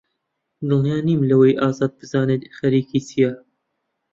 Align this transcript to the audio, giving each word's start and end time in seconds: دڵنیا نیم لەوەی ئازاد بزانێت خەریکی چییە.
دڵنیا 0.67 0.97
نیم 1.07 1.21
لەوەی 1.29 1.59
ئازاد 1.61 1.91
بزانێت 1.99 2.41
خەریکی 2.57 2.99
چییە. 3.07 3.31